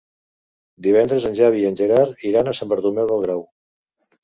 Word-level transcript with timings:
Divendres 0.87 1.27
en 1.29 1.35
Xavi 1.41 1.61
i 1.65 1.69
en 1.71 1.77
Gerard 1.83 2.25
iran 2.31 2.51
a 2.51 2.57
Sant 2.63 2.73
Bartomeu 2.75 3.13
del 3.15 3.25
Grau. 3.29 3.47